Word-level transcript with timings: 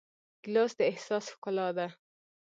ګیلاس 0.43 0.71
د 0.77 0.81
احساس 0.91 1.25
ښکلا 1.33 1.67
ده. 1.77 1.87